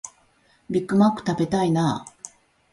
[0.67, 2.13] ビッグマック食べたいなあ